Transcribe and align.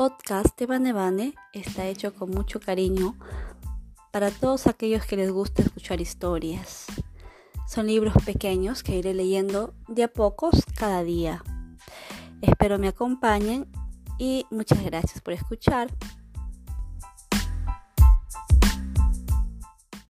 podcast 0.00 0.58
de 0.58 0.92
Bane 0.94 1.34
está 1.52 1.86
hecho 1.86 2.14
con 2.14 2.30
mucho 2.30 2.58
cariño 2.58 3.16
para 4.10 4.30
todos 4.30 4.66
aquellos 4.66 5.04
que 5.04 5.16
les 5.16 5.30
gusta 5.30 5.60
escuchar 5.60 6.00
historias. 6.00 6.86
Son 7.68 7.86
libros 7.86 8.14
pequeños 8.24 8.82
que 8.82 8.96
iré 8.96 9.12
leyendo 9.12 9.74
de 9.88 10.04
a 10.04 10.08
pocos 10.08 10.64
cada 10.74 11.04
día. 11.04 11.44
Espero 12.40 12.78
me 12.78 12.88
acompañen 12.88 13.70
y 14.16 14.46
muchas 14.50 14.82
gracias 14.82 15.20
por 15.20 15.34
escuchar. 15.34 15.90